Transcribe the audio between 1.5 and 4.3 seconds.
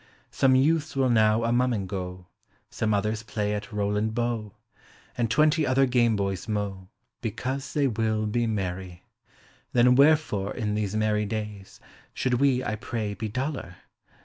mumming go, Some others play at Rowland